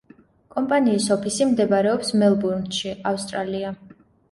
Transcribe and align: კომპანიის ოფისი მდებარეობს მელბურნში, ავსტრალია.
კომპანიის 0.53 1.05
ოფისი 1.17 1.47
მდებარეობს 1.51 2.11
მელბურნში, 2.23 2.97
ავსტრალია. 3.13 3.79